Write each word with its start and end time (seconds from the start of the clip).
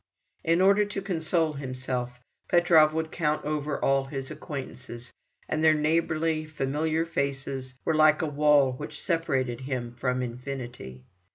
In 0.43 0.61
order 0.61 0.83
to 0.83 0.99
console 0.99 1.53
himself, 1.53 2.19
Petrov 2.47 2.91
would 2.95 3.11
count 3.11 3.45
over 3.45 3.77
all 3.79 4.05
his 4.05 4.31
acquaintances; 4.31 5.13
and 5.47 5.63
their 5.63 5.75
neighbourly 5.75 6.47
familiar 6.47 7.05
faces 7.05 7.75
were 7.85 7.93
like 7.93 8.23
a 8.23 8.25
wall 8.25 8.71
which 8.73 8.99
separated 8.99 9.61
him 9.61 9.93
from 9.93 10.23
infinity. 10.23 11.05